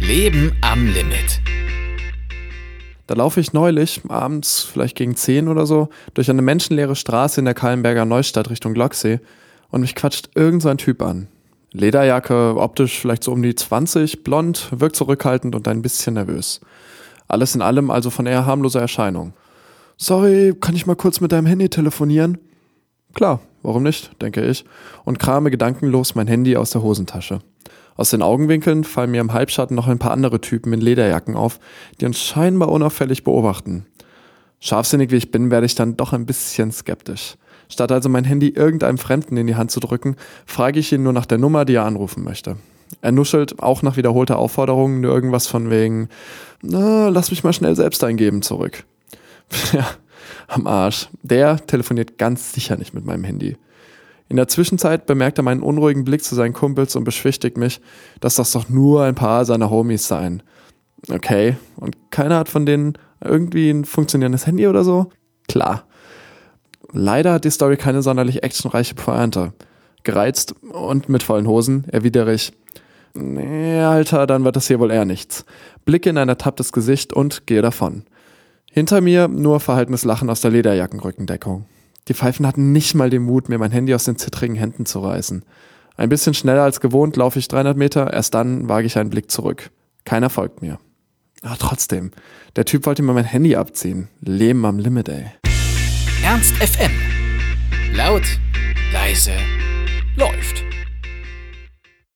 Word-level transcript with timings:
Leben 0.00 0.52
am 0.62 0.86
Limit. 0.86 1.42
Da 3.06 3.14
laufe 3.14 3.40
ich 3.40 3.52
neulich, 3.52 4.00
abends, 4.08 4.62
vielleicht 4.62 4.96
gegen 4.96 5.16
10 5.16 5.48
oder 5.48 5.66
so, 5.66 5.90
durch 6.14 6.30
eine 6.30 6.40
menschenleere 6.40 6.96
Straße 6.96 7.40
in 7.40 7.44
der 7.44 7.52
Kallenberger 7.52 8.06
Neustadt 8.06 8.48
Richtung 8.48 8.72
Glocksee 8.72 9.20
und 9.70 9.82
mich 9.82 9.94
quatscht 9.94 10.30
irgend 10.34 10.62
so 10.62 10.72
Typ 10.74 11.02
an. 11.02 11.28
Lederjacke, 11.72 12.56
optisch 12.56 12.98
vielleicht 12.98 13.22
so 13.22 13.32
um 13.32 13.42
die 13.42 13.54
20, 13.54 14.24
blond, 14.24 14.68
wirkt 14.70 14.96
zurückhaltend 14.96 15.54
und 15.54 15.68
ein 15.68 15.82
bisschen 15.82 16.14
nervös. 16.14 16.62
Alles 17.28 17.54
in 17.54 17.60
allem 17.60 17.90
also 17.90 18.08
von 18.08 18.24
eher 18.24 18.46
harmloser 18.46 18.80
Erscheinung. 18.80 19.34
Sorry, 19.98 20.54
kann 20.58 20.74
ich 20.74 20.86
mal 20.86 20.96
kurz 20.96 21.20
mit 21.20 21.32
deinem 21.32 21.46
Handy 21.46 21.68
telefonieren? 21.68 22.38
Klar, 23.12 23.40
warum 23.62 23.82
nicht, 23.82 24.10
denke 24.22 24.42
ich, 24.42 24.64
und 25.04 25.18
krame 25.18 25.50
gedankenlos 25.50 26.14
mein 26.14 26.28
Handy 26.28 26.56
aus 26.56 26.70
der 26.70 26.82
Hosentasche. 26.82 27.40
Aus 27.98 28.10
den 28.10 28.22
Augenwinkeln 28.22 28.84
fallen 28.84 29.10
mir 29.10 29.20
im 29.20 29.32
Halbschatten 29.32 29.74
noch 29.74 29.88
ein 29.88 29.98
paar 29.98 30.12
andere 30.12 30.40
Typen 30.40 30.72
in 30.72 30.80
Lederjacken 30.80 31.34
auf, 31.34 31.58
die 32.00 32.06
uns 32.06 32.20
scheinbar 32.20 32.68
unauffällig 32.68 33.24
beobachten. 33.24 33.86
Scharfsinnig 34.60 35.10
wie 35.10 35.16
ich 35.16 35.32
bin, 35.32 35.50
werde 35.50 35.66
ich 35.66 35.74
dann 35.74 35.96
doch 35.96 36.12
ein 36.12 36.24
bisschen 36.24 36.70
skeptisch. 36.70 37.34
Statt 37.68 37.90
also 37.90 38.08
mein 38.08 38.22
Handy 38.22 38.50
irgendeinem 38.50 38.98
Fremden 38.98 39.36
in 39.36 39.48
die 39.48 39.56
Hand 39.56 39.72
zu 39.72 39.80
drücken, 39.80 40.14
frage 40.46 40.78
ich 40.78 40.92
ihn 40.92 41.02
nur 41.02 41.12
nach 41.12 41.26
der 41.26 41.38
Nummer, 41.38 41.64
die 41.64 41.74
er 41.74 41.86
anrufen 41.86 42.22
möchte. 42.22 42.56
Er 43.00 43.10
nuschelt 43.10 43.60
auch 43.60 43.82
nach 43.82 43.96
wiederholter 43.96 44.38
Aufforderung 44.38 45.00
nur 45.00 45.12
irgendwas 45.12 45.48
von 45.48 45.68
wegen, 45.68 46.08
na, 46.62 47.08
lass 47.08 47.32
mich 47.32 47.42
mal 47.42 47.52
schnell 47.52 47.74
selbst 47.74 48.04
eingeben 48.04 48.42
zurück. 48.42 48.84
ja, 49.72 49.88
am 50.46 50.68
Arsch. 50.68 51.08
Der 51.24 51.56
telefoniert 51.66 52.16
ganz 52.16 52.52
sicher 52.52 52.76
nicht 52.76 52.94
mit 52.94 53.04
meinem 53.04 53.24
Handy. 53.24 53.56
In 54.28 54.36
der 54.36 54.48
Zwischenzeit 54.48 55.06
bemerkt 55.06 55.38
er 55.38 55.44
meinen 55.44 55.62
unruhigen 55.62 56.04
Blick 56.04 56.22
zu 56.22 56.34
seinen 56.34 56.52
Kumpels 56.52 56.96
und 56.96 57.04
beschwichtigt 57.04 57.56
mich, 57.56 57.80
dass 58.20 58.36
das 58.36 58.52
doch 58.52 58.68
nur 58.68 59.04
ein 59.04 59.14
paar 59.14 59.44
seiner 59.44 59.70
Homies 59.70 60.06
seien. 60.06 60.42
Okay, 61.10 61.56
und 61.76 61.96
keiner 62.10 62.36
hat 62.38 62.48
von 62.48 62.66
denen 62.66 62.94
irgendwie 63.24 63.70
ein 63.70 63.84
funktionierendes 63.84 64.46
Handy 64.46 64.66
oder 64.66 64.84
so? 64.84 65.10
Klar. 65.48 65.84
Leider 66.92 67.34
hat 67.34 67.44
die 67.44 67.50
Story 67.50 67.76
keine 67.76 68.02
sonderlich 68.02 68.42
actionreiche 68.42 68.94
Pointe. 68.94 69.52
Gereizt 70.04 70.54
und 70.72 71.08
mit 71.08 71.22
vollen 71.22 71.46
Hosen 71.46 71.84
erwidere 71.88 72.32
ich, 72.34 72.52
nee, 73.14 73.80
Alter, 73.80 74.26
dann 74.26 74.44
wird 74.44 74.56
das 74.56 74.68
hier 74.68 74.80
wohl 74.80 74.90
eher 74.90 75.04
nichts. 75.04 75.44
Blicke 75.84 76.10
in 76.10 76.18
ein 76.18 76.28
ertapptes 76.28 76.72
Gesicht 76.72 77.12
und 77.12 77.46
gehe 77.46 77.62
davon. 77.62 78.04
Hinter 78.70 79.00
mir 79.00 79.28
nur 79.28 79.60
verhaltenes 79.60 80.04
Lachen 80.04 80.30
aus 80.30 80.40
der 80.40 80.50
Lederjackenrückendeckung. 80.50 81.66
Die 82.08 82.14
Pfeifen 82.14 82.46
hatten 82.46 82.72
nicht 82.72 82.94
mal 82.94 83.10
den 83.10 83.22
Mut, 83.22 83.48
mir 83.48 83.58
mein 83.58 83.70
Handy 83.70 83.94
aus 83.94 84.04
den 84.04 84.16
zittrigen 84.16 84.56
Händen 84.56 84.86
zu 84.86 85.00
reißen. 85.00 85.44
Ein 85.96 86.08
bisschen 86.08 86.32
schneller 86.32 86.62
als 86.62 86.80
gewohnt 86.80 87.16
laufe 87.16 87.38
ich 87.38 87.48
300 87.48 87.76
Meter, 87.76 88.12
erst 88.12 88.34
dann 88.34 88.68
wage 88.68 88.86
ich 88.86 88.96
einen 88.98 89.10
Blick 89.10 89.30
zurück. 89.30 89.70
Keiner 90.04 90.30
folgt 90.30 90.62
mir. 90.62 90.78
Aber 91.42 91.58
trotzdem, 91.58 92.10
der 92.56 92.64
Typ 92.64 92.86
wollte 92.86 93.02
mir 93.02 93.12
mein 93.12 93.24
Handy 93.24 93.56
abziehen. 93.56 94.08
Leben 94.20 94.64
am 94.64 94.78
Limit, 94.78 95.08
ey. 95.08 95.26
Ernst 96.24 96.54
FM. 96.56 96.92
Laut, 97.94 98.24
leise, 98.92 99.32
läuft. 100.16 100.67